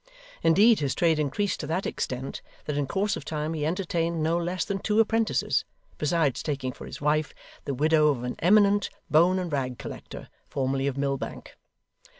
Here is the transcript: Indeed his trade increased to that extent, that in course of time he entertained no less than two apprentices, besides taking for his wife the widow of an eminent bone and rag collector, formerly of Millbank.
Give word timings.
Indeed 0.41 0.79
his 0.79 0.95
trade 0.95 1.19
increased 1.19 1.59
to 1.59 1.67
that 1.67 1.85
extent, 1.85 2.41
that 2.65 2.75
in 2.75 2.87
course 2.87 3.15
of 3.15 3.23
time 3.23 3.53
he 3.53 3.67
entertained 3.67 4.23
no 4.23 4.35
less 4.35 4.65
than 4.65 4.79
two 4.79 4.99
apprentices, 4.99 5.63
besides 5.99 6.41
taking 6.41 6.71
for 6.71 6.87
his 6.87 7.01
wife 7.01 7.35
the 7.65 7.75
widow 7.75 8.07
of 8.07 8.23
an 8.23 8.35
eminent 8.39 8.89
bone 9.11 9.37
and 9.37 9.51
rag 9.53 9.77
collector, 9.77 10.27
formerly 10.47 10.87
of 10.87 10.97
Millbank. 10.97 11.55